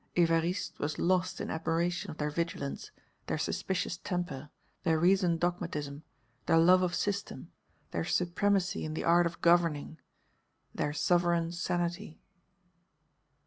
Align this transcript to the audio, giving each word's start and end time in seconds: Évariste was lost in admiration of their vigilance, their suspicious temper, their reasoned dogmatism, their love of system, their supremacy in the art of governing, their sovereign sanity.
Évariste 0.15 0.79
was 0.79 0.97
lost 0.97 1.39
in 1.39 1.51
admiration 1.51 2.09
of 2.09 2.17
their 2.17 2.31
vigilance, 2.31 2.89
their 3.27 3.37
suspicious 3.37 3.97
temper, 3.97 4.49
their 4.81 4.97
reasoned 4.97 5.39
dogmatism, 5.39 6.01
their 6.47 6.57
love 6.57 6.81
of 6.81 6.95
system, 6.95 7.51
their 7.91 8.03
supremacy 8.03 8.83
in 8.83 8.95
the 8.95 9.03
art 9.03 9.27
of 9.27 9.41
governing, 9.41 9.99
their 10.73 10.91
sovereign 10.91 11.51
sanity. 11.51 12.19